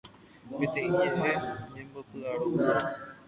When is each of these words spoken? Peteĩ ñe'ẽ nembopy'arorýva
Peteĩ 0.59 0.87
ñe'ẽ 0.93 1.31
nembopy'arorýva 1.73 2.75